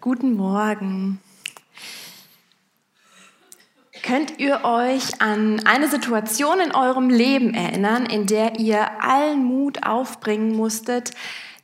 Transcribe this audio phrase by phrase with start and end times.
[0.00, 1.20] Guten Morgen.
[4.02, 9.82] Könnt ihr euch an eine Situation in eurem Leben erinnern, in der ihr allen Mut
[9.82, 11.10] aufbringen musstet,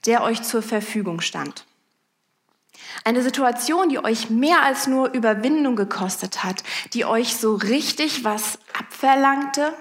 [0.05, 1.65] der euch zur Verfügung stand?
[3.05, 6.63] Eine Situation, die euch mehr als nur Überwindung gekostet hat,
[6.93, 9.73] die euch so richtig was abverlangte?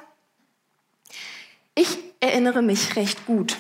[1.76, 3.58] Ich erinnere mich recht gut.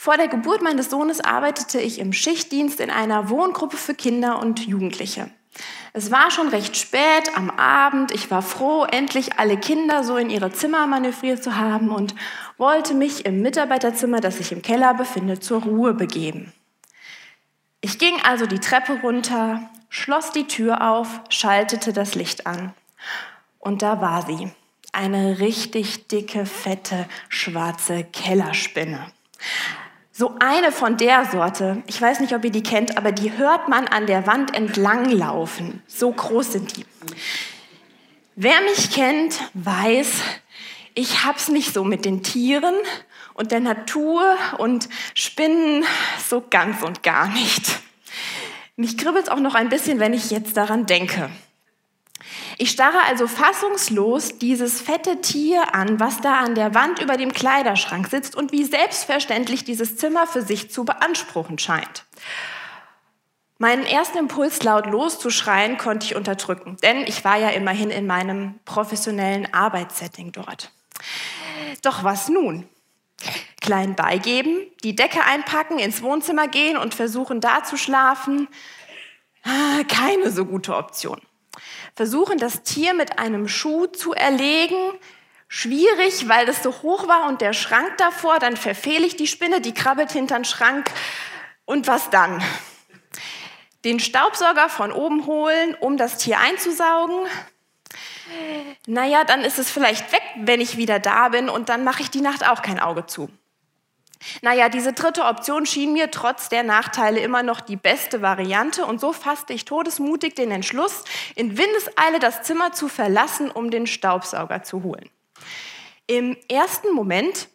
[0.00, 4.64] Vor der Geburt meines Sohnes arbeitete ich im Schichtdienst in einer Wohngruppe für Kinder und
[4.64, 5.28] Jugendliche.
[5.92, 8.12] Es war schon recht spät am Abend.
[8.12, 12.14] Ich war froh, endlich alle Kinder so in ihre Zimmer manövriert zu haben und
[12.58, 16.52] wollte mich im Mitarbeiterzimmer, das sich im Keller befindet, zur Ruhe begeben.
[17.80, 22.72] Ich ging also die Treppe runter, schloss die Tür auf, schaltete das Licht an.
[23.58, 24.52] Und da war sie,
[24.92, 29.04] eine richtig dicke, fette, schwarze Kellerspinne.
[30.18, 33.68] So eine von der Sorte, ich weiß nicht, ob ihr die kennt, aber die hört
[33.68, 35.80] man an der Wand entlanglaufen.
[35.86, 36.84] So groß sind die.
[38.34, 40.08] Wer mich kennt, weiß,
[40.94, 42.74] ich hab's nicht so mit den Tieren
[43.34, 45.84] und der Natur und Spinnen
[46.28, 47.78] so ganz und gar nicht.
[48.74, 51.30] Mich kribbelt auch noch ein bisschen, wenn ich jetzt daran denke.
[52.56, 57.32] Ich starre also fassungslos dieses fette Tier an, was da an der Wand über dem
[57.32, 62.04] Kleiderschrank sitzt und wie selbstverständlich dieses Zimmer für sich zu beanspruchen scheint.
[63.58, 68.60] Meinen ersten Impuls, laut loszuschreien, konnte ich unterdrücken, denn ich war ja immerhin in meinem
[68.64, 70.70] professionellen Arbeitssetting dort.
[71.82, 72.68] Doch was nun?
[73.60, 78.46] Klein beigeben, die Decke einpacken, ins Wohnzimmer gehen und versuchen da zu schlafen?
[79.42, 81.20] Ah, keine so gute Option
[81.94, 84.76] versuchen, das Tier mit einem Schuh zu erlegen.
[85.48, 89.60] Schwierig, weil das so hoch war und der Schrank davor, dann verfehle ich die Spinne,
[89.60, 90.90] die krabbelt hinter den Schrank.
[91.64, 92.42] Und was dann?
[93.84, 97.26] Den Staubsauger von oben holen, um das Tier einzusaugen.
[98.86, 102.10] Naja, dann ist es vielleicht weg, wenn ich wieder da bin und dann mache ich
[102.10, 103.30] die Nacht auch kein Auge zu.
[104.42, 109.00] Naja, diese dritte Option schien mir trotz der Nachteile immer noch die beste Variante und
[109.00, 114.62] so fasste ich todesmutig den Entschluss, in Windeseile das Zimmer zu verlassen, um den Staubsauger
[114.62, 115.08] zu holen.
[116.06, 117.48] Im ersten Moment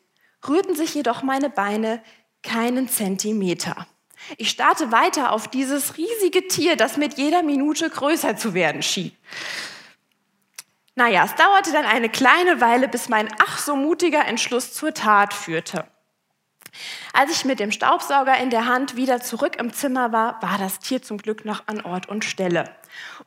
[0.48, 2.02] rührten sich jedoch meine Beine
[2.44, 3.88] keinen Zentimeter.
[4.38, 9.12] Ich starrte weiter auf dieses riesige Tier, das mit jeder Minute größer zu werden schien.
[10.96, 15.34] Naja, es dauerte dann eine kleine Weile, bis mein ach so mutiger Entschluss zur Tat
[15.34, 15.88] führte.
[17.14, 20.80] Als ich mit dem Staubsauger in der Hand wieder zurück im Zimmer war, war das
[20.80, 22.70] Tier zum Glück noch an Ort und Stelle.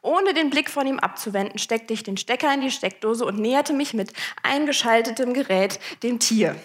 [0.02, 3.72] Ohne den Blick von ihm abzuwenden, steckte ich den Stecker in die Steckdose und näherte
[3.72, 4.12] mich mit
[4.42, 6.56] eingeschaltetem Gerät dem Tier.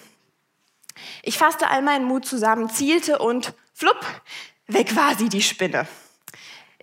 [1.24, 4.06] Ich fasste all meinen Mut zusammen, zielte und flupp,
[4.68, 5.88] weg war sie, die Spinne.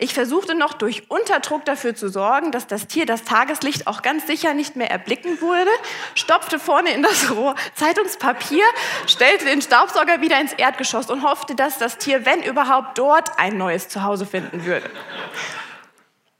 [0.01, 4.27] Ich versuchte noch durch Unterdruck dafür zu sorgen, dass das Tier das Tageslicht auch ganz
[4.27, 5.69] sicher nicht mehr erblicken würde,
[6.15, 8.63] stopfte vorne in das Rohr Zeitungspapier,
[9.07, 13.57] stellte den Staubsauger wieder ins Erdgeschoss und hoffte, dass das Tier, wenn überhaupt, dort ein
[13.57, 14.89] neues Zuhause finden würde.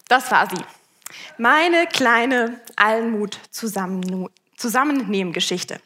[0.07, 0.63] Das war sie.
[1.37, 5.81] Meine kleine Allenmut zusammennehmen Geschichte.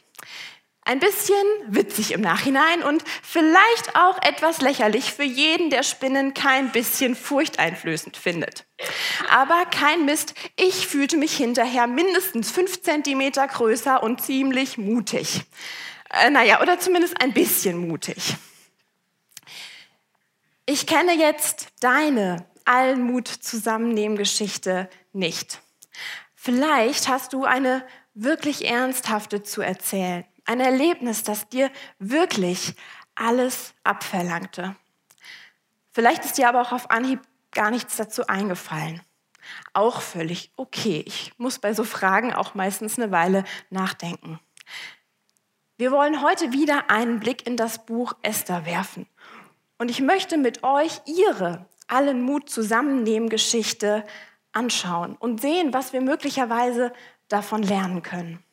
[0.85, 1.35] Ein bisschen
[1.67, 8.17] witzig im Nachhinein und vielleicht auch etwas lächerlich für jeden, der Spinnen kein bisschen furchteinflößend
[8.17, 8.65] findet.
[9.29, 15.43] Aber kein Mist, ich fühlte mich hinterher mindestens fünf Zentimeter größer und ziemlich mutig.
[16.09, 18.35] Äh, naja, oder zumindest ein bisschen mutig.
[20.65, 25.61] Ich kenne jetzt deine Allmut zusammennehmen Geschichte nicht.
[26.35, 30.25] Vielleicht hast du eine wirklich ernsthafte zu erzählen.
[30.45, 32.75] Ein Erlebnis, das dir wirklich
[33.15, 34.75] alles abverlangte.
[35.91, 37.21] Vielleicht ist dir aber auch auf Anhieb
[37.51, 39.01] gar nichts dazu eingefallen.
[39.73, 41.03] Auch völlig okay.
[41.05, 44.39] Ich muss bei so Fragen auch meistens eine Weile nachdenken.
[45.77, 49.07] Wir wollen heute wieder einen Blick in das Buch Esther werfen.
[49.77, 54.05] Und ich möchte mit euch ihre allen Mut zusammennehmen Geschichte
[54.51, 56.93] anschauen und sehen, was wir möglicherweise
[57.27, 58.43] davon lernen können.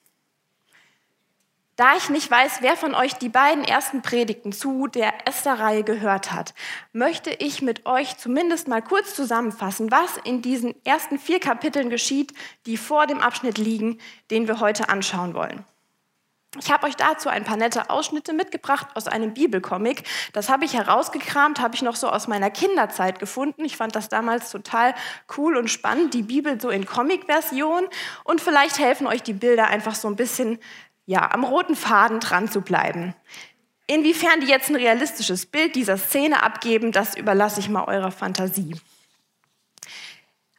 [1.81, 6.31] Da ich nicht weiß, wer von euch die beiden ersten Predigten zu der Esther-Reihe gehört
[6.31, 6.53] hat,
[6.93, 12.35] möchte ich mit euch zumindest mal kurz zusammenfassen, was in diesen ersten vier Kapiteln geschieht,
[12.67, 13.97] die vor dem Abschnitt liegen,
[14.31, 15.65] den wir heute anschauen wollen.
[16.59, 20.03] Ich habe euch dazu ein paar nette Ausschnitte mitgebracht aus einem Bibelcomic.
[20.35, 23.65] Das habe ich herausgekramt, habe ich noch so aus meiner Kinderzeit gefunden.
[23.65, 24.95] Ich fand das damals total
[25.39, 27.85] cool und spannend, die Bibel so in Comic-Version.
[28.25, 30.59] Und vielleicht helfen euch die Bilder einfach so ein bisschen
[31.11, 33.17] ja, am roten Faden dran zu bleiben.
[33.89, 38.77] Inwiefern die jetzt ein realistisches Bild dieser Szene abgeben, das überlasse ich mal eurer Fantasie.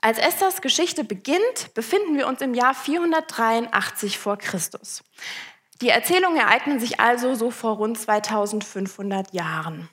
[0.01, 5.05] Als Esthers Geschichte beginnt, befinden wir uns im Jahr 483 vor Christus.
[5.79, 9.87] Die Erzählungen ereignen sich also so vor rund 2500 Jahren.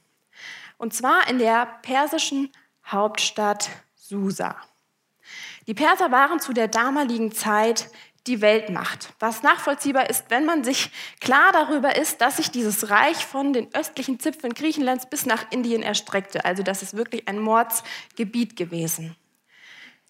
[0.77, 2.51] Und zwar in der persischen
[2.85, 4.57] Hauptstadt Susa.
[5.69, 7.91] Die Perser waren zu der damaligen Zeit
[8.29, 10.91] die Weltmacht, was nachvollziehbar ist, wenn man sich
[11.21, 15.83] klar darüber ist, dass sich dieses Reich von den östlichen Zipfeln Griechenlands bis nach Indien
[15.83, 16.45] erstreckte.
[16.45, 19.17] Also das ist wirklich ein Mordsgebiet gewesen.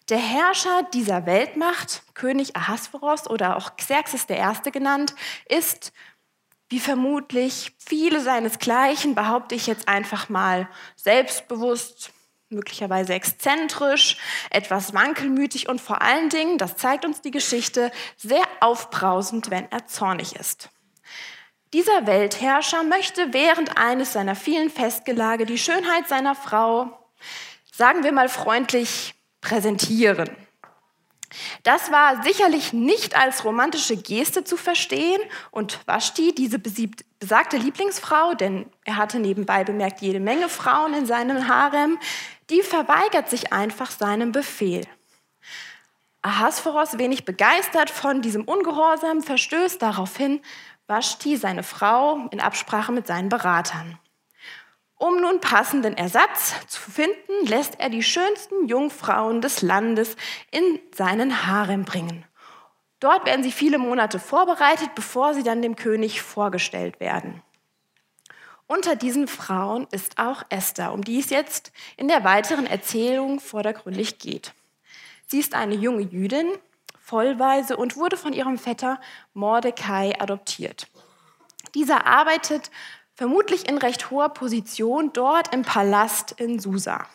[0.09, 4.71] Der Herrscher dieser Weltmacht, König Ahasveros oder auch Xerxes I.
[4.71, 5.15] genannt,
[5.47, 5.93] ist,
[6.67, 12.11] wie vermutlich viele seinesgleichen, behaupte ich jetzt einfach mal, selbstbewusst,
[12.49, 14.17] möglicherweise exzentrisch,
[14.49, 19.85] etwas wankelmütig und vor allen Dingen, das zeigt uns die Geschichte, sehr aufbrausend, wenn er
[19.85, 20.69] zornig ist.
[21.73, 26.97] Dieser Weltherrscher möchte während eines seiner vielen Festgelage die Schönheit seiner Frau,
[27.71, 30.29] sagen wir mal freundlich, präsentieren.
[31.63, 35.21] Das war sicherlich nicht als romantische Geste zu verstehen
[35.51, 41.47] und Vashti, diese besagte Lieblingsfrau, denn er hatte nebenbei bemerkt jede Menge Frauen in seinem
[41.47, 41.99] Harem,
[42.49, 44.85] die verweigert sich einfach seinem Befehl.
[46.21, 50.41] Ahasveros, wenig begeistert von diesem Ungehorsam, verstößt daraufhin
[50.87, 53.99] Vashti, seine Frau, in Absprache mit seinen Beratern.
[54.99, 60.17] Um nun passenden Ersatz zu finden, lässt er die schönsten Jungfrauen des Landes
[60.51, 62.25] in seinen Harem bringen.
[62.99, 67.41] Dort werden sie viele Monate vorbereitet, bevor sie dann dem König vorgestellt werden.
[68.67, 74.19] Unter diesen Frauen ist auch Esther, um die es jetzt in der weiteren Erzählung vordergründig
[74.19, 74.53] geht.
[75.27, 76.49] Sie ist eine junge Jüdin,
[76.99, 78.99] vollweise und wurde von ihrem Vetter
[79.33, 80.87] Mordecai adoptiert.
[81.73, 82.69] Dieser arbeitet
[83.19, 87.05] vermutlich in recht hoher Position dort im Palast in Susa.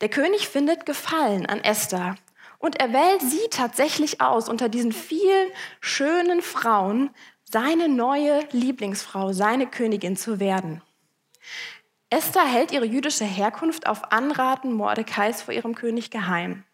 [0.00, 2.16] Der König findet Gefallen an Esther
[2.58, 7.10] und er wählt sie tatsächlich aus unter diesen vielen schönen Frauen,
[7.44, 10.82] seine neue Lieblingsfrau, seine Königin zu werden.
[12.08, 16.64] Esther hält ihre jüdische Herkunft auf Anraten Mordecais vor ihrem König geheim.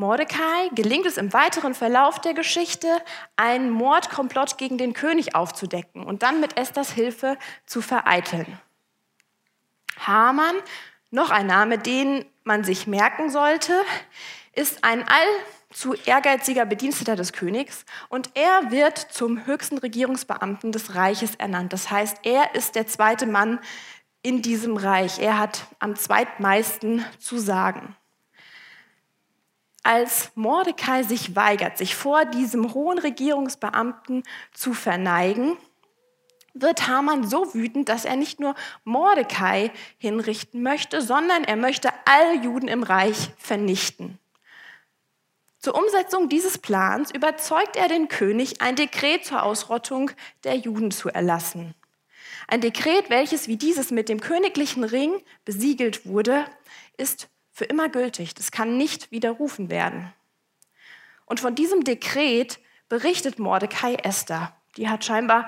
[0.00, 2.88] Mordecai gelingt es im weiteren Verlauf der Geschichte,
[3.36, 7.36] einen Mordkomplott gegen den König aufzudecken und dann mit Esthers Hilfe
[7.66, 8.58] zu vereiteln.
[9.98, 10.56] Haman,
[11.10, 13.78] noch ein Name, den man sich merken sollte,
[14.54, 21.34] ist ein allzu ehrgeiziger Bediensteter des Königs und er wird zum höchsten Regierungsbeamten des Reiches
[21.34, 21.74] ernannt.
[21.74, 23.60] Das heißt, er ist der zweite Mann
[24.22, 25.18] in diesem Reich.
[25.18, 27.96] Er hat am zweitmeisten zu sagen
[29.82, 34.22] als Mordecai sich weigert, sich vor diesem hohen Regierungsbeamten
[34.52, 35.56] zu verneigen,
[36.52, 38.54] wird Haman so wütend, dass er nicht nur
[38.84, 44.18] Mordecai hinrichten möchte, sondern er möchte alle Juden im Reich vernichten.
[45.58, 50.10] Zur Umsetzung dieses Plans überzeugt er den König, ein Dekret zur Ausrottung
[50.42, 51.74] der Juden zu erlassen.
[52.48, 56.46] Ein Dekret, welches wie dieses mit dem königlichen Ring besiegelt wurde,
[56.96, 57.28] ist
[57.60, 58.34] für immer gültig.
[58.34, 60.10] Das kann nicht widerrufen werden.
[61.26, 62.58] Und von diesem Dekret
[62.88, 64.56] berichtet Mordecai Esther.
[64.78, 65.46] Die hat scheinbar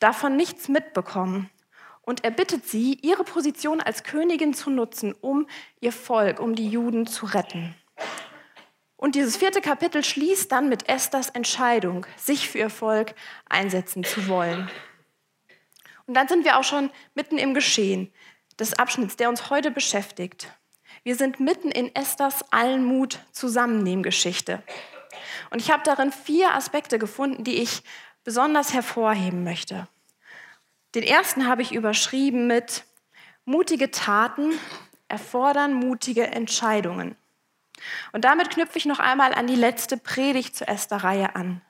[0.00, 1.48] davon nichts mitbekommen.
[2.02, 5.46] Und er bittet sie, ihre Position als Königin zu nutzen, um
[5.80, 7.76] ihr Volk, um die Juden zu retten.
[8.96, 13.14] Und dieses vierte Kapitel schließt dann mit Esthers Entscheidung, sich für ihr Volk
[13.48, 14.68] einsetzen zu wollen.
[16.06, 18.12] Und dann sind wir auch schon mitten im Geschehen
[18.58, 20.52] des Abschnitts, der uns heute beschäftigt.
[21.04, 24.62] Wir sind mitten in Esthers Allenmut zusammennehmen Geschichte.
[25.50, 27.82] Und ich habe darin vier Aspekte gefunden, die ich
[28.24, 29.86] besonders hervorheben möchte.
[30.94, 32.84] Den ersten habe ich überschrieben mit
[33.44, 34.52] mutige Taten
[35.08, 37.16] erfordern mutige Entscheidungen.
[38.12, 41.60] Und damit knüpfe ich noch einmal an die letzte Predigt zur Esther-Reihe an.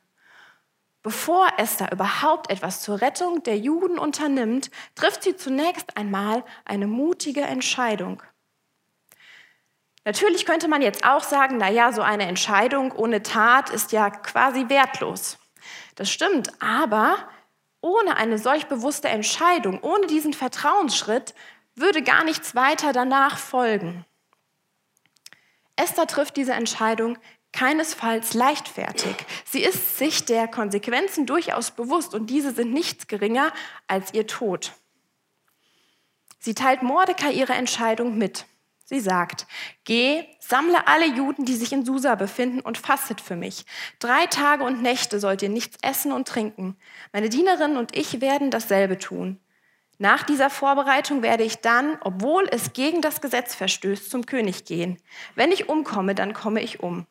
[1.02, 7.42] Bevor Esther überhaupt etwas zur Rettung der Juden unternimmt, trifft sie zunächst einmal eine mutige
[7.42, 8.22] Entscheidung.
[10.04, 14.10] Natürlich könnte man jetzt auch sagen, na ja, so eine Entscheidung ohne Tat ist ja
[14.10, 15.38] quasi wertlos.
[15.94, 17.16] Das stimmt, aber
[17.80, 21.34] ohne eine solch bewusste Entscheidung, ohne diesen Vertrauensschritt,
[21.74, 24.04] würde gar nichts weiter danach folgen.
[25.76, 27.18] Esther trifft diese Entscheidung
[27.52, 29.14] keinesfalls leichtfertig.
[29.44, 33.52] Sie ist sich der Konsequenzen durchaus bewusst und diese sind nichts geringer
[33.86, 34.72] als ihr Tod.
[36.40, 38.46] Sie teilt Mordecai ihre Entscheidung mit.
[38.86, 39.46] Sie sagt,
[39.84, 43.64] geh, sammle alle Juden, die sich in Susa befinden und fastet für mich.
[43.98, 46.76] Drei Tage und Nächte sollt ihr nichts essen und trinken.
[47.12, 49.40] Meine Dienerin und ich werden dasselbe tun.
[49.96, 54.98] Nach dieser Vorbereitung werde ich dann, obwohl es gegen das Gesetz verstößt, zum König gehen.
[55.34, 57.06] Wenn ich umkomme, dann komme ich um.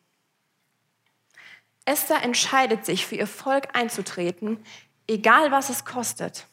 [1.85, 4.63] Esther entscheidet sich, für ihr Volk einzutreten,
[5.07, 6.45] egal was es kostet,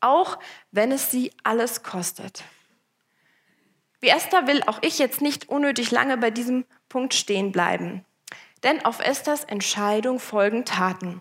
[0.00, 0.38] auch
[0.72, 2.44] wenn es sie alles kostet.
[4.00, 8.04] Wie Esther will auch ich jetzt nicht unnötig lange bei diesem Punkt stehen bleiben.
[8.62, 11.20] Denn auf Esthers Entscheidung folgen Taten.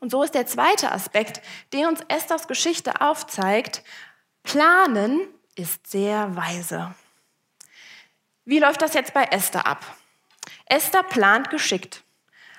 [0.00, 1.40] Und so ist der zweite Aspekt,
[1.72, 3.82] den uns Esthers Geschichte aufzeigt.
[4.42, 5.20] Planen
[5.54, 6.94] ist sehr weise.
[8.44, 9.84] Wie läuft das jetzt bei Esther ab?
[10.66, 12.04] Esther plant geschickt,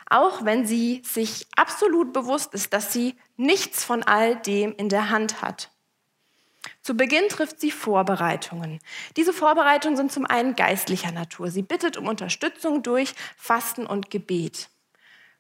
[0.10, 5.10] auch wenn sie sich absolut bewusst ist, dass sie nichts von all dem in der
[5.10, 5.72] Hand hat.
[6.88, 8.80] Zu Beginn trifft sie Vorbereitungen.
[9.18, 11.52] Diese Vorbereitungen sind zum einen geistlicher Natur.
[11.52, 14.70] Sie bittet um Unterstützung durch Fasten und Gebet.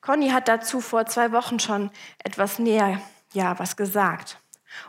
[0.01, 1.89] Conny hat dazu vor zwei Wochen schon
[2.21, 2.99] etwas näher,
[3.31, 4.39] ja, was gesagt.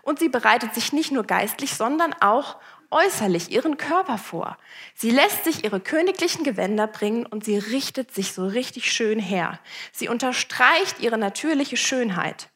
[0.02, 2.56] Und sie bereitet sich nicht nur geistlich, sondern auch
[2.90, 4.58] äußerlich ihren Körper vor.
[4.96, 9.60] Sie lässt sich ihre königlichen Gewänder bringen und sie richtet sich so richtig schön her.
[9.92, 12.50] Sie unterstreicht ihre natürliche Schönheit.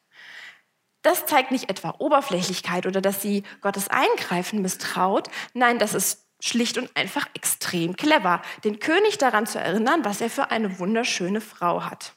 [1.03, 5.29] Das zeigt nicht etwa Oberflächlichkeit oder dass sie Gottes Eingreifen misstraut.
[5.53, 10.29] Nein, das ist schlicht und einfach extrem clever, den König daran zu erinnern, was er
[10.29, 12.13] für eine wunderschöne Frau hat.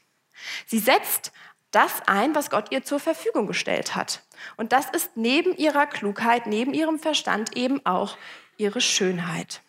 [0.66, 1.32] Sie setzt
[1.70, 4.22] das ein, was Gott ihr zur Verfügung gestellt hat.
[4.56, 8.16] Und das ist neben ihrer Klugheit, neben ihrem Verstand eben auch
[8.56, 9.62] ihre Schönheit.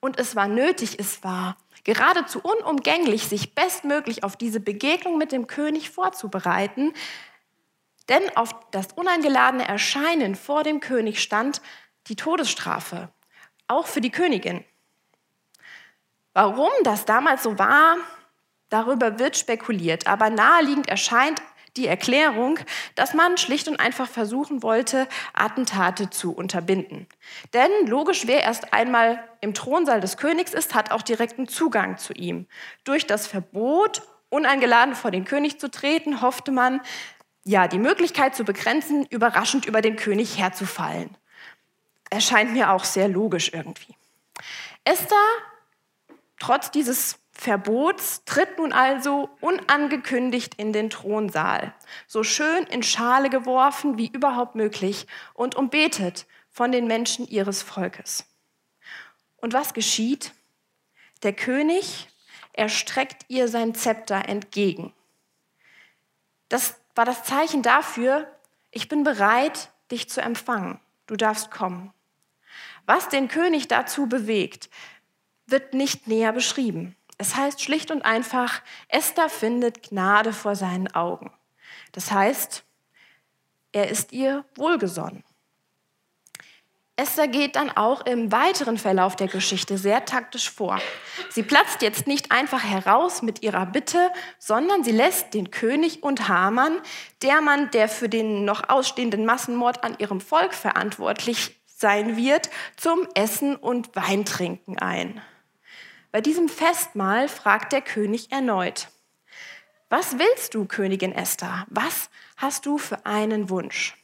[0.00, 5.46] Und es war nötig, es war geradezu unumgänglich, sich bestmöglich auf diese Begegnung mit dem
[5.46, 6.92] König vorzubereiten,
[8.08, 11.60] denn auf das uneingeladene Erscheinen vor dem König stand
[12.08, 13.08] die Todesstrafe,
[13.68, 14.64] auch für die Königin.
[16.32, 17.96] Warum das damals so war,
[18.68, 21.40] darüber wird spekuliert, aber naheliegend erscheint
[21.76, 22.58] die Erklärung,
[22.94, 27.08] dass man schlicht und einfach versuchen wollte, Attentate zu unterbinden.
[27.52, 32.12] Denn logisch, wer erst einmal im Thronsaal des Königs ist, hat auch direkten Zugang zu
[32.12, 32.46] ihm.
[32.84, 36.80] Durch das Verbot, uneingeladen vor den König zu treten, hoffte man,
[37.44, 41.16] ja, die Möglichkeit zu begrenzen, überraschend über den König herzufallen.
[42.10, 43.94] Erscheint mir auch sehr logisch irgendwie.
[44.84, 45.16] Esther,
[46.38, 51.74] trotz dieses Verbots, tritt nun also unangekündigt in den Thronsaal,
[52.06, 58.26] so schön in Schale geworfen wie überhaupt möglich und umbetet von den Menschen ihres Volkes.
[59.36, 60.32] Und was geschieht?
[61.22, 62.08] Der König,
[62.52, 64.94] er streckt ihr sein Zepter entgegen.
[66.48, 68.30] Das war das Zeichen dafür,
[68.70, 70.80] ich bin bereit, dich zu empfangen.
[71.06, 71.92] Du darfst kommen.
[72.86, 74.70] Was den König dazu bewegt,
[75.46, 76.96] wird nicht näher beschrieben.
[77.18, 81.32] Es heißt schlicht und einfach, Esther findet Gnade vor seinen Augen.
[81.92, 82.64] Das heißt,
[83.72, 85.24] er ist ihr wohlgesonnen.
[86.96, 90.80] Esther geht dann auch im weiteren Verlauf der Geschichte sehr taktisch vor.
[91.28, 96.28] Sie platzt jetzt nicht einfach heraus mit ihrer Bitte, sondern sie lässt den König und
[96.28, 96.80] Haman,
[97.22, 103.08] der Mann, der für den noch ausstehenden Massenmord an ihrem Volk verantwortlich sein wird, zum
[103.14, 105.20] Essen und Weintrinken ein.
[106.12, 108.88] Bei diesem Festmahl fragt der König erneut,
[109.88, 111.66] was willst du, Königin Esther?
[111.70, 113.94] Was hast du für einen Wunsch?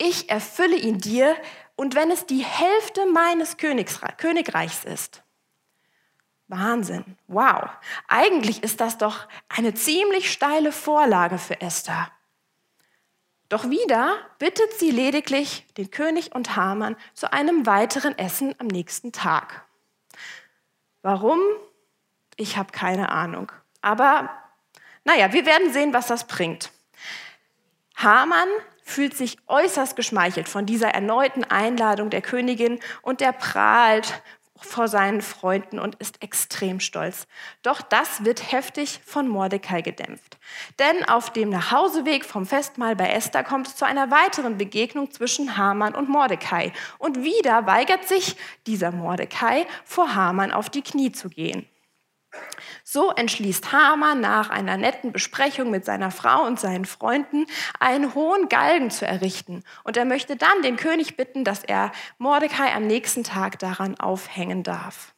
[0.00, 1.36] Ich erfülle ihn dir
[1.76, 5.22] und wenn es die Hälfte meines Königreichs ist.
[6.48, 7.70] Wahnsinn, wow.
[8.08, 12.10] Eigentlich ist das doch eine ziemlich steile Vorlage für Esther.
[13.50, 19.12] Doch wieder bittet sie lediglich den König und Haman zu einem weiteren Essen am nächsten
[19.12, 19.64] Tag.
[21.02, 21.40] Warum?
[22.36, 23.52] Ich habe keine Ahnung.
[23.82, 24.30] Aber
[25.04, 26.70] naja, wir werden sehen, was das bringt.
[27.96, 28.48] Haman
[28.90, 34.22] fühlt sich äußerst geschmeichelt von dieser erneuten Einladung der Königin und der prahlt
[34.62, 37.26] vor seinen Freunden und ist extrem stolz.
[37.62, 40.38] Doch das wird heftig von Mordecai gedämpft.
[40.78, 45.56] Denn auf dem Nachhauseweg vom Festmahl bei Esther kommt es zu einer weiteren Begegnung zwischen
[45.56, 46.72] Haman und Mordecai.
[46.98, 51.66] Und wieder weigert sich dieser Mordecai, vor Haman auf die Knie zu gehen.
[52.84, 57.46] So entschließt Haman nach einer netten Besprechung mit seiner Frau und seinen Freunden,
[57.78, 59.62] einen hohen Galgen zu errichten.
[59.84, 64.62] Und er möchte dann den König bitten, dass er Mordecai am nächsten Tag daran aufhängen
[64.62, 65.14] darf.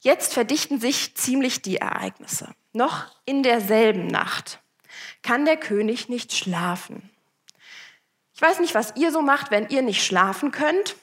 [0.00, 2.54] Jetzt verdichten sich ziemlich die Ereignisse.
[2.72, 4.60] Noch in derselben Nacht
[5.22, 7.10] kann der König nicht schlafen.
[8.34, 10.94] Ich weiß nicht, was ihr so macht, wenn ihr nicht schlafen könnt.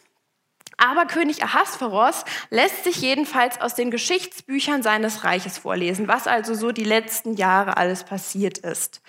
[0.78, 6.72] Aber König Ahasveros lässt sich jedenfalls aus den Geschichtsbüchern seines Reiches vorlesen, was also so
[6.72, 9.02] die letzten Jahre alles passiert ist.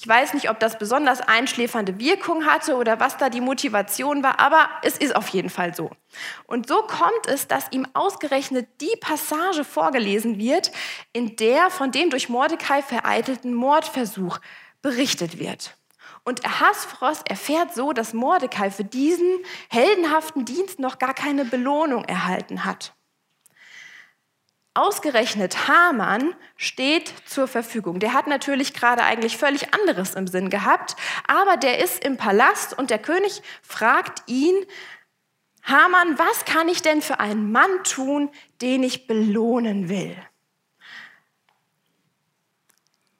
[0.00, 4.38] Ich weiß nicht, ob das besonders einschläfernde Wirkung hatte oder was da die Motivation war,
[4.38, 5.90] aber es ist auf jeden Fall so.
[6.46, 10.70] Und so kommt es, dass ihm ausgerechnet die Passage vorgelesen wird,
[11.12, 14.38] in der von dem durch Mordecai vereitelten Mordversuch
[14.82, 15.77] berichtet wird.
[16.24, 19.38] Und Ahasveros erfährt so, dass Mordecai für diesen
[19.70, 22.94] heldenhaften Dienst noch gar keine Belohnung erhalten hat.
[24.74, 27.98] Ausgerechnet Haman steht zur Verfügung.
[27.98, 30.94] Der hat natürlich gerade eigentlich völlig anderes im Sinn gehabt,
[31.26, 34.54] aber der ist im Palast und der König fragt ihn,
[35.64, 38.30] Haman, was kann ich denn für einen Mann tun,
[38.62, 40.16] den ich belohnen will?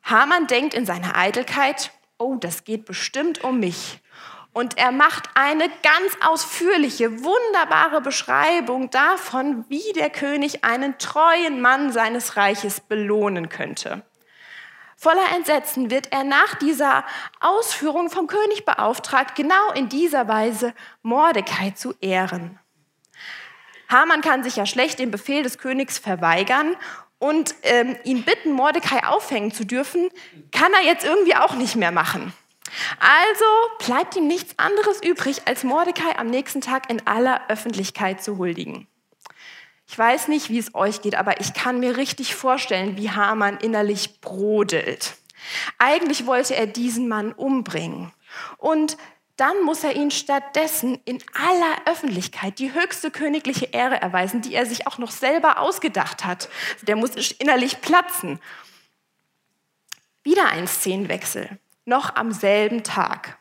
[0.05, 4.01] Haman denkt in seiner Eitelkeit, oh, das geht bestimmt um mich.
[4.53, 11.93] Und er macht eine ganz ausführliche, wunderbare Beschreibung davon, wie der König einen treuen Mann
[11.93, 14.03] seines Reiches belohnen könnte.
[14.97, 17.05] Voller Entsetzen wird er nach dieser
[17.39, 22.59] Ausführung vom König beauftragt, genau in dieser Weise Mordecai zu ehren.
[23.89, 26.77] Haman kann sich ja schlecht dem Befehl des Königs verweigern
[27.19, 30.09] und ähm, ihn bitten, Mordecai aufhängen zu dürfen,
[30.53, 32.33] kann er jetzt irgendwie auch nicht mehr machen.
[33.01, 33.45] Also
[33.85, 38.87] bleibt ihm nichts anderes übrig, als Mordecai am nächsten Tag in aller Öffentlichkeit zu huldigen.
[39.87, 43.57] Ich weiß nicht, wie es euch geht, aber ich kann mir richtig vorstellen, wie Haman
[43.57, 45.17] innerlich brodelt.
[45.79, 48.13] Eigentlich wollte er diesen Mann umbringen.
[48.59, 48.99] Und
[49.39, 54.67] dann muss er ihn stattdessen in aller Öffentlichkeit die höchste königliche Ehre erweisen, die er
[54.67, 56.49] sich auch noch selber ausgedacht hat.
[56.83, 58.41] Der muss innerlich platzen.
[60.25, 63.39] Wieder ein Szenenwechsel noch am selben Tag.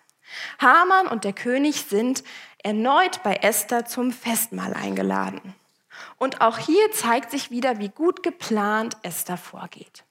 [0.59, 2.23] Haman und der König sind
[2.63, 5.53] erneut bei Esther zum Festmahl eingeladen.
[6.17, 10.05] Und auch hier zeigt sich wieder, wie gut geplant Esther vorgeht.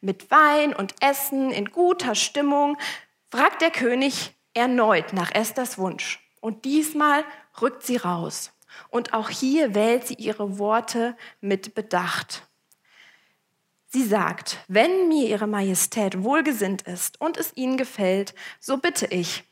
[0.00, 2.78] Mit Wein und Essen in guter Stimmung
[3.30, 6.20] fragt der König erneut nach Esthers Wunsch.
[6.40, 7.24] Und diesmal
[7.60, 8.52] rückt sie raus.
[8.88, 12.46] Und auch hier wählt sie ihre Worte mit Bedacht.
[13.94, 19.44] Sie sagt, wenn mir Ihre Majestät wohlgesinnt ist und es Ihnen gefällt, so bitte ich,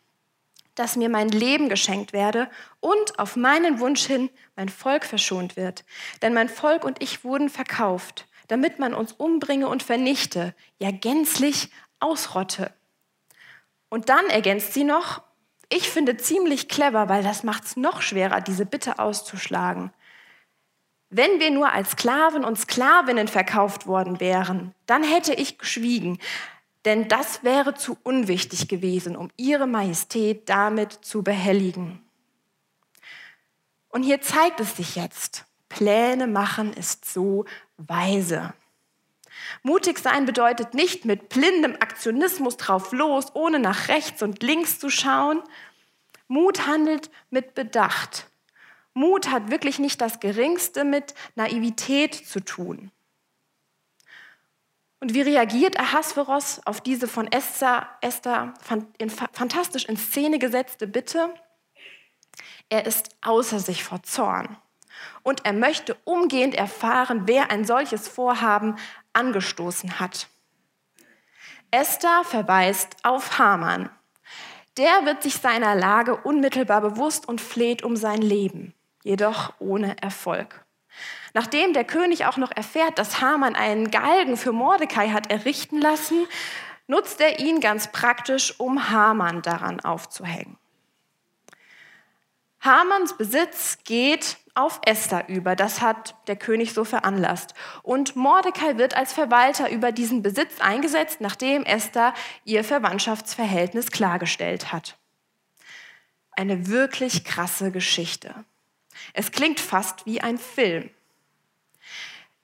[0.75, 5.85] dass mir mein Leben geschenkt werde und auf meinen Wunsch hin mein Volk verschont wird.
[6.23, 11.71] Denn mein Volk und ich wurden verkauft, damit man uns umbringe und vernichte, ja gänzlich
[12.01, 12.73] ausrotte.
[13.93, 15.21] Und dann ergänzt sie noch,
[15.69, 19.93] ich finde ziemlich clever, weil das macht es noch schwerer, diese Bitte auszuschlagen.
[21.11, 26.19] Wenn wir nur als Sklaven und Sklavinnen verkauft worden wären, dann hätte ich geschwiegen,
[26.87, 32.03] denn das wäre zu unwichtig gewesen, um ihre Majestät damit zu behelligen.
[33.91, 37.45] Und hier zeigt es sich jetzt, Pläne machen ist so
[37.77, 38.55] weise.
[39.63, 44.91] Mutig sein bedeutet nicht mit blindem Aktionismus drauf los, ohne nach rechts und links zu
[44.91, 45.43] schauen.
[46.29, 48.27] Mut handelt mit Bedacht
[48.95, 52.91] Mut hat wirklich nicht das Geringste mit Naivität zu tun.
[55.01, 58.55] Und wie reagiert Ahasveros auf diese von Esther, Esther
[59.33, 61.35] fantastisch in Szene gesetzte Bitte?
[62.69, 64.57] Er ist außer sich vor Zorn
[65.23, 68.77] und er möchte umgehend erfahren, wer ein solches Vorhaben
[69.13, 70.29] angestoßen hat.
[71.71, 73.89] Esther verweist auf Haman.
[74.77, 80.65] Der wird sich seiner Lage unmittelbar bewusst und fleht um sein Leben jedoch ohne Erfolg.
[81.35, 86.27] Nachdem der König auch noch erfährt, dass Haman einen Galgen für Mordecai hat errichten lassen,
[86.87, 90.59] nutzt er ihn ganz praktisch, um Haman daran aufzuhängen.
[92.63, 95.57] Hamans Besitz geht auf Esther über.
[95.57, 97.55] Das hat der König so veranlasst.
[97.83, 104.97] Und Mordecai wird als Verwalter über diesen Besitz eingesetzt, nachdem Esther ihr Verwandtschaftsverhältnis klargestellt hat.
[106.31, 108.33] Eine wirklich krasse Geschichte.
[109.13, 110.91] Es klingt fast wie ein Film.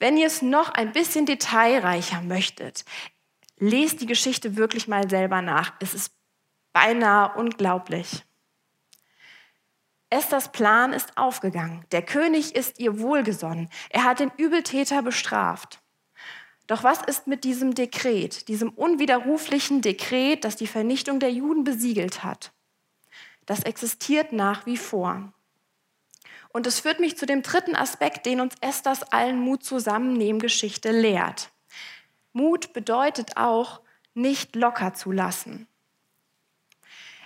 [0.01, 2.85] Wenn ihr es noch ein bisschen detailreicher möchtet,
[3.59, 5.75] lest die Geschichte wirklich mal selber nach.
[5.81, 6.13] Es ist
[6.73, 8.25] beinahe unglaublich.
[10.11, 11.85] Esthers Plan ist aufgegangen.
[11.93, 13.69] Der König ist ihr wohlgesonnen.
[13.91, 15.81] Er hat den Übeltäter bestraft.
[16.67, 22.25] Doch was ist mit diesem Dekret, diesem unwiderruflichen Dekret, das die Vernichtung der Juden besiegelt
[22.25, 22.53] hat?
[23.47, 25.33] Das existiert nach wie vor.
[26.51, 30.91] Und es führt mich zu dem dritten Aspekt, den uns Esthers allen Mut zusammennehmen Geschichte
[30.91, 31.51] lehrt.
[32.33, 33.81] Mut bedeutet auch,
[34.15, 35.68] nicht locker zu lassen.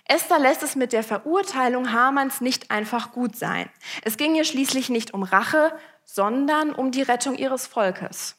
[0.05, 3.71] Esther lässt es mit der Verurteilung Hamanns nicht einfach gut sein.
[4.03, 8.37] Es ging ihr schließlich nicht um Rache, sondern um die Rettung ihres Volkes.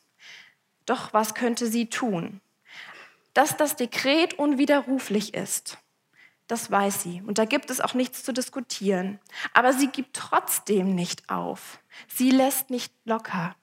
[0.85, 2.41] Doch was könnte sie tun?
[3.33, 5.77] Dass das Dekret unwiderruflich ist,
[6.47, 7.23] das weiß sie.
[7.25, 9.19] Und da gibt es auch nichts zu diskutieren.
[9.53, 11.79] Aber sie gibt trotzdem nicht auf.
[12.07, 13.55] Sie lässt nicht locker.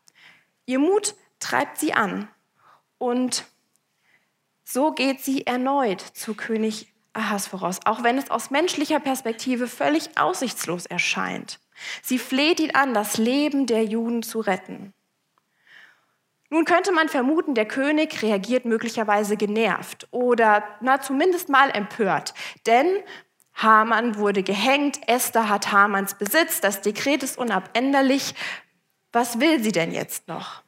[0.67, 2.29] Ihr Mut treibt sie an.
[2.99, 3.45] Und
[4.65, 10.87] so geht sie erneut zu König Ahasveros, auch wenn es aus menschlicher Perspektive völlig aussichtslos
[10.87, 11.59] erscheint.
[12.03, 14.93] Sie fleht ihn an, das Leben der Juden zu retten.
[16.51, 22.35] Nun könnte man vermuten, der König reagiert möglicherweise genervt oder na, zumindest mal empört,
[22.67, 22.87] denn
[23.55, 28.35] Haman wurde gehängt, Esther hat Hamans Besitz, das Dekret ist unabänderlich.
[29.13, 30.63] Was will sie denn jetzt noch?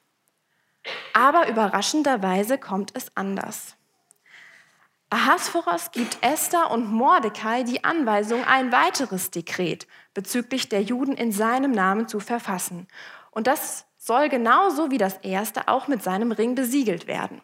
[1.15, 3.77] Aber überraschenderweise kommt es anders.
[5.13, 11.73] Ahasveros gibt Esther und Mordecai die Anweisung, ein weiteres Dekret bezüglich der Juden in seinem
[11.73, 12.89] Namen zu verfassen.
[13.31, 17.43] Und das soll genauso wie das erste auch mit seinem Ring besiegelt werden.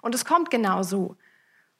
[0.00, 1.16] Und es kommt genau so.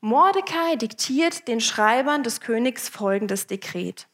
[0.03, 4.09] Mordecai diktiert den Schreibern des Königs folgendes Dekret.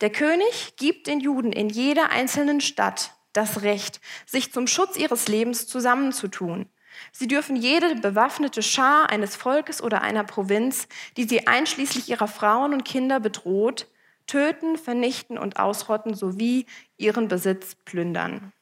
[0.00, 5.28] Der König gibt den Juden in jeder einzelnen Stadt das Recht, sich zum Schutz ihres
[5.28, 6.70] Lebens zusammenzutun
[7.10, 10.86] Sie dürfen jede bewaffnete Schar eines Volkes oder einer Provinz,
[11.16, 13.86] die sie einschließlich ihrer Frauen und Kinder bedroht,
[14.26, 18.52] töten, vernichten und ausrotten sowie ihren Besitz plündern.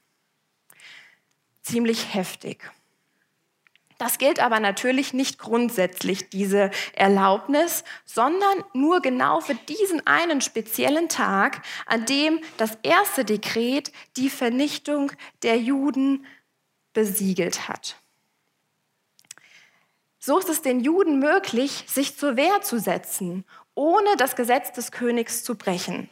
[1.63, 2.71] Ziemlich heftig.
[4.01, 11.11] Das gilt aber natürlich nicht grundsätzlich, diese Erlaubnis, sondern nur genau für diesen einen speziellen
[11.11, 16.25] Tag, an dem das erste Dekret die Vernichtung der Juden
[16.95, 18.00] besiegelt hat.
[20.31, 24.93] So ist es den Juden möglich, sich zur Wehr zu setzen, ohne das Gesetz des
[24.93, 26.09] Königs zu brechen.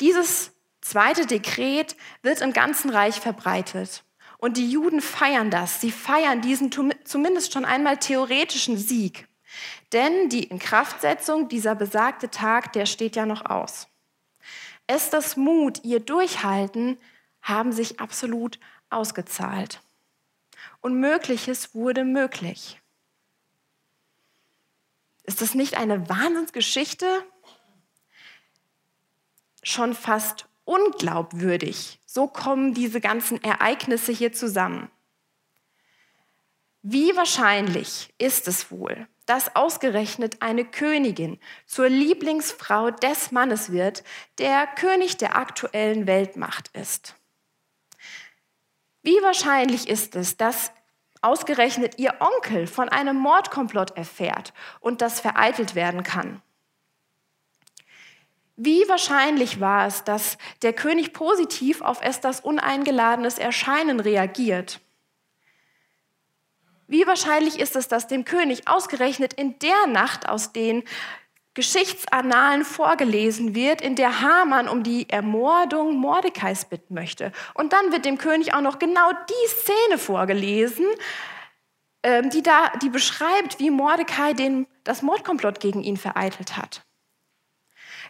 [0.00, 4.02] Dieses zweite Dekret wird im ganzen Reich verbreitet.
[4.38, 5.80] Und die Juden feiern das.
[5.80, 6.72] Sie feiern diesen
[7.04, 9.28] zumindest schon einmal theoretischen Sieg.
[9.92, 13.86] Denn die Inkraftsetzung, dieser besagte Tag, der steht ja noch aus.
[14.88, 16.98] Esthers Mut, ihr Durchhalten
[17.42, 18.58] haben sich absolut
[18.90, 19.80] ausgezahlt.
[20.80, 22.80] Unmögliches wurde möglich.
[25.24, 27.24] Ist das nicht eine Wahnsinnsgeschichte?
[29.62, 32.00] Schon fast unglaubwürdig.
[32.06, 34.90] So kommen diese ganzen Ereignisse hier zusammen.
[36.82, 44.04] Wie wahrscheinlich ist es wohl, dass ausgerechnet eine Königin zur Lieblingsfrau des Mannes wird,
[44.38, 47.15] der König der aktuellen Weltmacht ist?
[49.06, 50.72] Wie wahrscheinlich ist es, dass
[51.22, 56.42] ausgerechnet ihr Onkel von einem Mordkomplott erfährt und das vereitelt werden kann?
[58.56, 64.80] Wie wahrscheinlich war es, dass der König positiv auf Esthers uneingeladenes Erscheinen reagiert?
[66.88, 70.82] Wie wahrscheinlich ist es, dass dem König ausgerechnet in der Nacht aus den
[71.56, 77.32] Geschichtsannalen vorgelesen wird, in der Haman um die Ermordung Mordecais bitten möchte.
[77.54, 80.84] Und dann wird dem König auch noch genau die Szene vorgelesen,
[82.02, 86.84] ähm, die, da, die beschreibt, wie Mordecai den, das Mordkomplott gegen ihn vereitelt hat.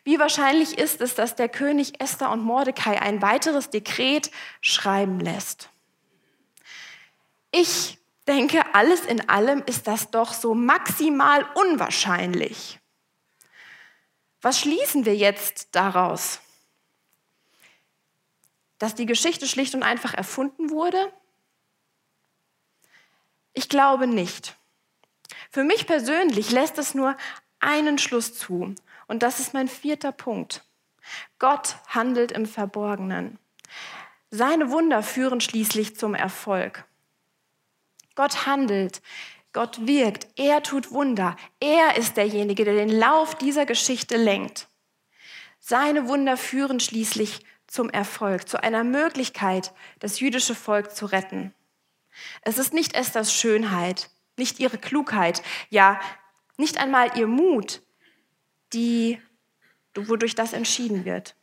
[0.02, 5.70] Wie wahrscheinlich ist es, dass der König Esther und Mordecai ein weiteres Dekret schreiben lässt?
[7.52, 12.80] Ich denke, alles in allem ist das doch so maximal unwahrscheinlich.
[14.42, 16.40] Was schließen wir jetzt daraus?
[18.79, 21.12] Dass die Geschichte schlicht und einfach erfunden wurde?
[23.55, 24.57] Ich glaube nicht.
[25.51, 27.16] Für mich persönlich lässt es nur
[27.61, 28.75] einen Schluss zu.
[29.07, 30.64] Und das ist mein vierter Punkt.
[31.38, 33.38] Gott handelt im Verborgenen.
[34.31, 36.85] Seine Wunder führen schließlich zum Erfolg.
[38.14, 39.01] Gott handelt
[39.56, 44.68] Gott wirkt, er tut Wunder, er ist derjenige, der den Lauf dieser Geschichte lenkt.
[45.60, 51.54] Seine Wunder führen schließlich zum Erfolg, zu einer Möglichkeit, das jüdische Volk zu retten.
[52.42, 55.98] Es ist nicht Esthers Schönheit, nicht ihre Klugheit, ja,
[56.58, 57.80] nicht einmal ihr Mut,
[58.74, 59.22] die,
[59.94, 61.34] wodurch das entschieden wird.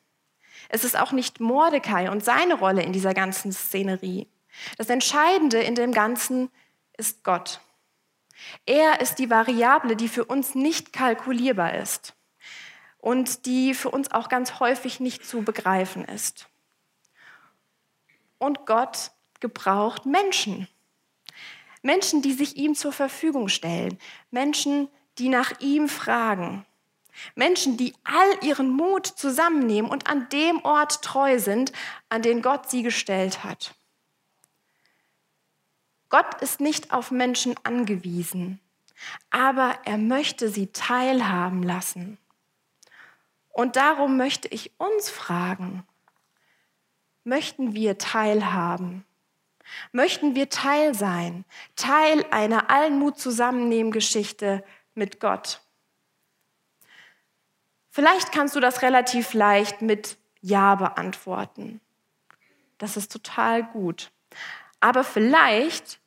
[0.70, 4.28] Es ist auch nicht Mordecai und seine Rolle in dieser ganzen Szenerie.
[4.78, 6.52] Das Entscheidende in dem Ganzen
[6.96, 7.60] ist Gott.
[8.66, 12.16] Er ist die Variable, die für uns nicht kalkulierbar ist
[13.00, 16.48] und die für uns auch ganz häufig nicht zu begreifen ist.
[18.38, 20.68] Und Gott gebraucht Menschen.
[21.82, 24.00] Menschen, die sich ihm zur Verfügung stellen.
[24.32, 26.66] Menschen, die nach ihm fragen.
[27.36, 31.72] Menschen, die all ihren Mut zusammennehmen und an dem Ort treu sind,
[32.10, 33.76] an den Gott sie gestellt hat.
[36.14, 38.60] Gott ist nicht auf Menschen angewiesen,
[39.32, 42.20] aber er möchte sie teilhaben lassen.
[43.50, 45.84] Und darum möchte ich uns fragen,
[47.24, 49.06] möchten wir teilhaben?
[49.92, 51.46] Möchten wir Teil sein,
[51.76, 55.62] Teil einer allen zusammennehmen Geschichte mit Gott?
[57.90, 61.82] Vielleicht kannst du das relativ leicht mit Ja beantworten.
[62.78, 64.12] Das ist total gut.
[64.80, 66.03] Aber vielleicht,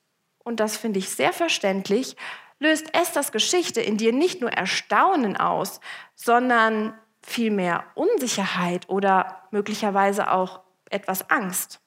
[0.46, 2.16] und das finde ich sehr verständlich,
[2.60, 5.80] löst Esthers Geschichte in dir nicht nur Erstaunen aus,
[6.14, 11.80] sondern vielmehr Unsicherheit oder möglicherweise auch etwas Angst.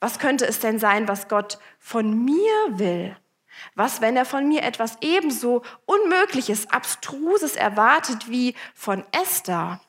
[0.00, 3.16] Was könnte es denn sein, was Gott von mir will?
[3.76, 9.80] Was, wenn er von mir etwas ebenso Unmögliches, Abstruses erwartet wie von Esther?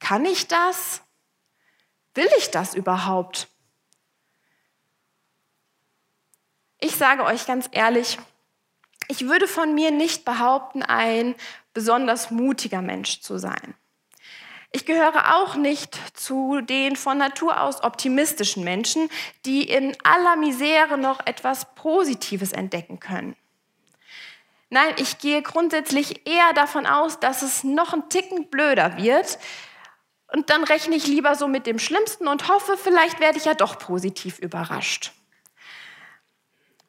[0.00, 1.00] Kann ich das?
[2.12, 3.48] Will ich das überhaupt?
[6.80, 8.18] Ich sage euch ganz ehrlich,
[9.08, 11.34] ich würde von mir nicht behaupten, ein
[11.74, 13.74] besonders mutiger Mensch zu sein.
[14.72, 19.10] Ich gehöre auch nicht zu den von Natur aus optimistischen Menschen,
[19.44, 23.34] die in aller Misere noch etwas Positives entdecken können.
[24.70, 29.38] Nein, ich gehe grundsätzlich eher davon aus, dass es noch ein Ticken blöder wird.
[30.32, 33.54] Und dann rechne ich lieber so mit dem Schlimmsten und hoffe, vielleicht werde ich ja
[33.54, 35.12] doch positiv überrascht.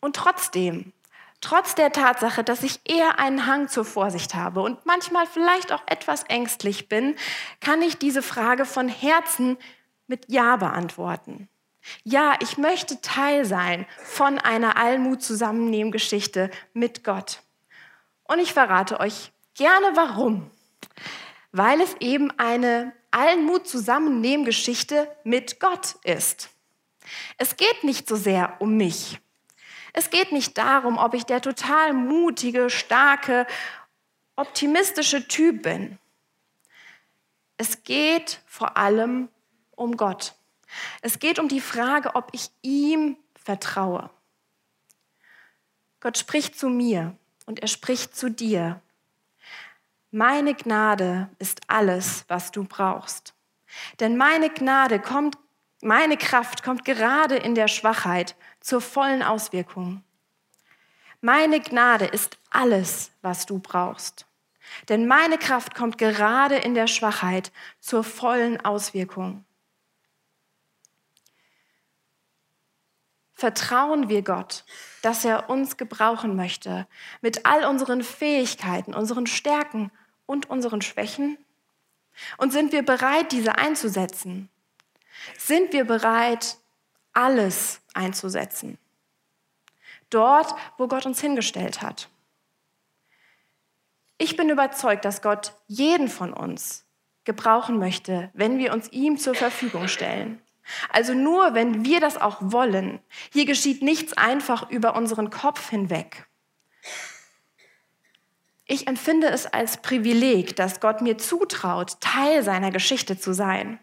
[0.02, 0.94] Und trotzdem
[1.42, 5.82] Trotz der Tatsache, dass ich eher einen Hang zur Vorsicht habe und manchmal vielleicht auch
[5.88, 7.16] etwas ängstlich bin,
[7.60, 9.58] kann ich diese Frage von Herzen
[10.06, 11.50] mit Ja beantworten.
[12.04, 17.42] Ja, ich möchte Teil sein von einer Allmut zusammennehmen Geschichte mit Gott.
[18.24, 20.52] Und ich verrate euch gerne warum.
[21.52, 26.52] Weil es eben eine Allmut zusammennehmen Geschichte mit Gott ist.
[27.40, 29.20] Es geht nicht so sehr um mich.
[29.94, 33.46] Es geht nicht darum, ob ich der total mutige, starke,
[34.36, 35.98] optimistische Typ bin.
[37.58, 39.30] Es geht vor allem
[39.72, 40.34] um Gott.
[41.02, 44.10] Es geht um die Frage, ob ich ihm vertraue.
[46.00, 48.82] Gott spricht zu mir und er spricht zu dir.
[50.10, 53.34] Meine Gnade ist alles, was du brauchst.
[54.00, 55.38] Denn meine Gnade kommt,
[55.82, 60.04] meine Kraft kommt gerade in der Schwachheit zur vollen Auswirkung.
[61.22, 64.26] Meine Gnade ist alles, was du brauchst.
[64.90, 69.44] Denn meine Kraft kommt gerade in der Schwachheit zur vollen Auswirkung.
[73.34, 74.66] Vertrauen wir Gott,
[75.02, 76.88] dass er uns gebrauchen möchte
[77.22, 79.92] mit all unseren Fähigkeiten, unseren Stärken
[80.28, 81.38] und unseren Schwächen?
[82.38, 84.50] Und sind wir bereit, diese einzusetzen?
[85.38, 86.58] Sind wir bereit,
[87.14, 88.78] alles einzusetzen.
[90.10, 92.10] Dort, wo Gott uns hingestellt hat.
[94.18, 96.86] Ich bin überzeugt, dass Gott jeden von uns
[97.24, 100.42] gebrauchen möchte, wenn wir uns ihm zur Verfügung stellen.
[100.90, 103.00] Also nur, wenn wir das auch wollen.
[103.32, 106.28] Hier geschieht nichts einfach über unseren Kopf hinweg.
[108.66, 113.80] Ich empfinde es als Privileg, dass Gott mir zutraut, Teil seiner Geschichte zu sein.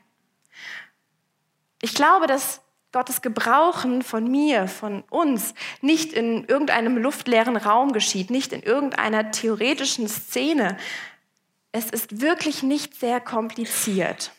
[1.80, 2.60] Ich glaube, dass
[2.90, 9.30] Gottes Gebrauchen von mir, von uns, nicht in irgendeinem luftleeren Raum geschieht, nicht in irgendeiner
[9.30, 10.78] theoretischen Szene.
[11.70, 14.32] Es ist wirklich nicht sehr kompliziert.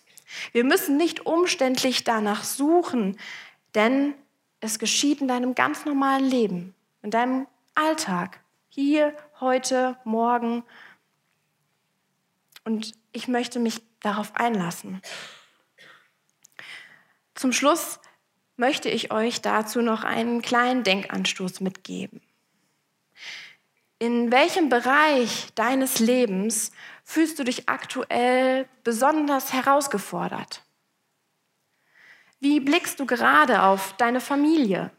[0.52, 3.20] Wir müssen nicht umständlich danach suchen,
[3.76, 4.16] denn
[4.62, 10.64] es geschieht in deinem ganz normalen Leben, in deinem Alltag, hier, heute, morgen.
[12.66, 15.02] Und ich möchte mich darauf einlassen.
[17.40, 18.02] Zum Schluss
[18.58, 22.20] möchte ich euch dazu noch einen kleinen Denkanstoß mitgeben.
[23.98, 26.74] In welchem Bereich deines Lebens
[27.06, 30.64] fühlst du dich aktuell besonders herausgefordert?
[32.42, 34.92] Wie blickst du gerade auf deine Familie,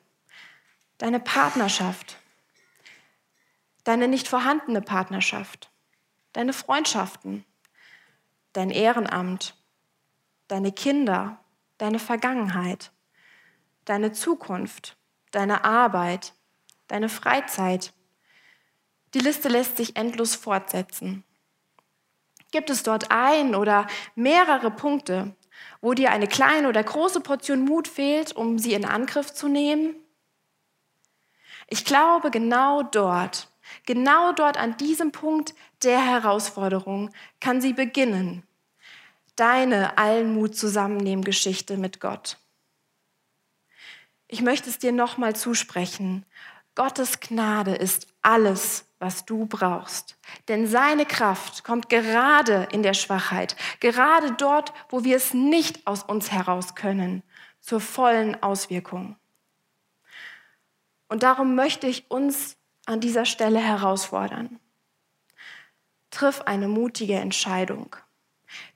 [0.96, 2.16] deine Partnerschaft,
[3.84, 5.70] deine nicht vorhandene Partnerschaft,
[6.32, 7.44] deine Freundschaften,
[8.54, 9.54] dein Ehrenamt,
[10.48, 11.39] deine Kinder,
[11.80, 12.92] deine Vergangenheit?
[13.84, 14.96] deine Zukunft,
[15.32, 16.34] deine Arbeit,
[16.86, 17.92] deine Freizeit.
[19.14, 21.24] Die Liste lässt sich endlos fortsetzen.
[22.52, 25.34] Gibt es dort ein oder mehrere Punkte,
[25.80, 29.96] wo dir eine kleine oder große Portion Mut fehlt, um sie in Angriff zu nehmen?
[31.68, 33.48] Ich glaube, genau dort
[33.86, 38.42] Genau dort an diesem Punkt der Herausforderung kann sie beginnen.
[39.40, 42.36] Deine Allmut zusammennehmen Geschichte mit Gott.
[44.28, 46.26] Ich möchte es dir nochmal zusprechen.
[46.74, 50.18] Gottes Gnade ist alles, was du brauchst.
[50.48, 56.02] Denn seine Kraft kommt gerade in der Schwachheit, gerade dort, wo wir es nicht aus
[56.02, 57.22] uns heraus können,
[57.62, 59.16] zur vollen Auswirkung.
[61.08, 64.60] Und darum möchte ich uns an dieser Stelle herausfordern.
[66.10, 67.96] Triff eine mutige Entscheidung.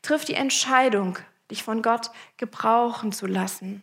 [0.02, 1.18] Triff die Entscheidung,
[1.50, 3.82] dich von Gott gebrauchen zu lassen.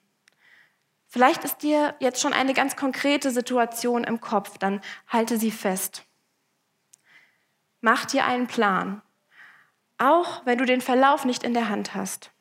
[1.07, 6.03] Vielleicht ist dir jetzt schon eine ganz konkrete Situation im Kopf, dann halte sie fest.
[7.81, 9.01] Mach dir einen Plan,
[9.97, 12.31] auch wenn du den Verlauf nicht in der Hand hast.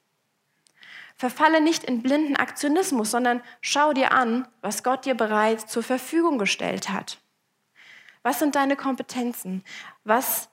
[1.16, 6.38] Verfalle nicht in blinden Aktionismus, sondern schau dir an, was Gott dir bereits zur Verfügung
[6.38, 7.18] gestellt hat.
[8.22, 9.64] Was sind deine Kompetenzen?
[10.04, 10.48] Was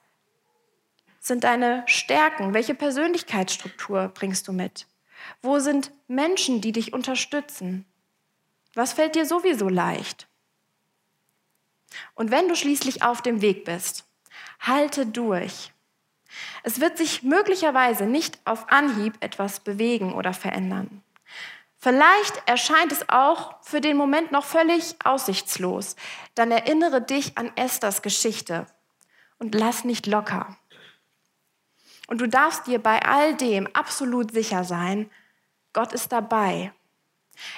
[1.27, 2.53] sind deine Stärken?
[2.53, 4.87] Welche Persönlichkeitsstruktur bringst du mit?
[5.41, 7.85] Wo sind Menschen, die dich unterstützen?
[8.73, 10.27] Was fällt dir sowieso leicht?
[12.15, 14.05] Und wenn du schließlich auf dem Weg bist,
[14.59, 15.71] halte durch.
[16.63, 21.03] Es wird sich möglicherweise nicht auf Anhieb etwas bewegen oder verändern.
[21.79, 25.95] Vielleicht erscheint es auch für den Moment noch völlig aussichtslos.
[26.35, 28.65] Dann erinnere dich an Esthers Geschichte
[29.37, 30.57] und lass nicht locker.
[32.07, 35.11] Und du darfst dir bei all dem absolut sicher sein,
[35.73, 36.71] Gott ist dabei.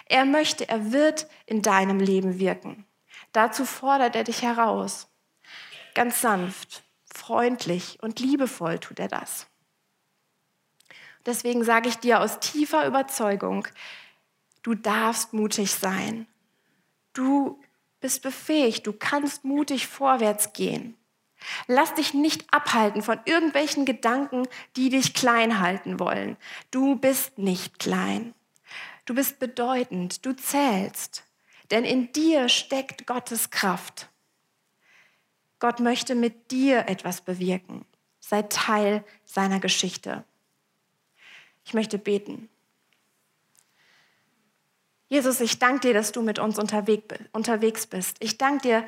[0.06, 2.86] Er möchte, er wird in deinem Leben wirken.
[3.32, 5.08] Dazu fordert er dich heraus.
[5.94, 9.48] Ganz sanft, freundlich und liebevoll tut er das.
[11.26, 13.68] Deswegen sage ich dir aus tiefer Überzeugung,
[14.64, 16.28] du darfst mutig sein.
[17.14, 17.62] Du
[18.00, 20.96] bist befähigt, du kannst mutig vorwärts gehen.
[21.68, 26.38] Lass dich nicht abhalten von irgendwelchen Gedanken, die dich klein halten wollen.
[26.72, 28.34] Du bist nicht klein.
[29.06, 31.24] Du bist bedeutend, du zählst,
[31.72, 34.10] denn in dir steckt Gottes Kraft.
[35.60, 37.86] Gott möchte mit dir etwas bewirken.
[38.20, 40.24] Sei Teil seiner Geschichte.
[41.66, 42.50] Ich möchte beten.
[45.08, 48.18] Jesus, ich danke dir, dass du mit uns unterwegs bist.
[48.20, 48.86] Ich danke dir,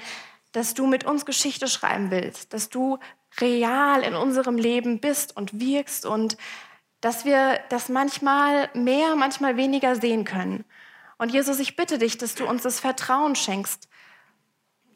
[0.51, 2.99] dass du mit uns Geschichte schreiben willst, dass du
[3.39, 6.37] real in unserem Leben bist und wirkst und
[6.99, 10.65] dass wir das manchmal mehr, manchmal weniger sehen können.
[11.17, 13.87] Und Jesus, ich bitte dich, dass du uns das Vertrauen schenkst,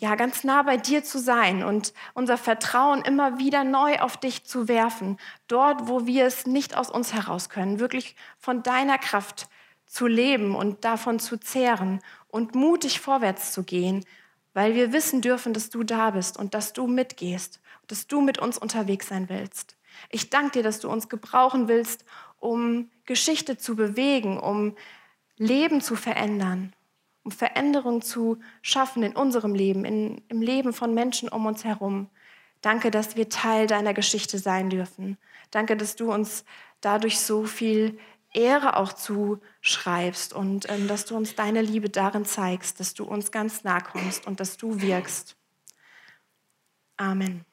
[0.01, 4.43] ja, ganz nah bei dir zu sein und unser Vertrauen immer wieder neu auf dich
[4.43, 9.47] zu werfen, dort, wo wir es nicht aus uns heraus können, wirklich von deiner Kraft
[9.85, 14.03] zu leben und davon zu zehren und mutig vorwärts zu gehen,
[14.55, 18.39] weil wir wissen dürfen, dass du da bist und dass du mitgehst, dass du mit
[18.39, 19.77] uns unterwegs sein willst.
[20.09, 22.03] Ich danke dir, dass du uns gebrauchen willst,
[22.39, 24.75] um Geschichte zu bewegen, um
[25.37, 26.73] Leben zu verändern
[27.25, 32.07] um Veränderung zu schaffen in unserem Leben, in, im Leben von Menschen um uns herum.
[32.61, 35.17] Danke, dass wir Teil deiner Geschichte sein dürfen.
[35.49, 36.45] Danke, dass du uns
[36.81, 37.97] dadurch so viel
[38.31, 38.93] Ehre auch
[39.65, 43.81] zuschreibst und ähm, dass du uns deine Liebe darin zeigst, dass du uns ganz nah
[43.81, 45.35] kommst und dass du wirkst.
[46.97, 47.43] Amen.